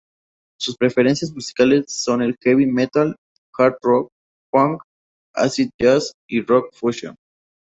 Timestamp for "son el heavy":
1.89-2.65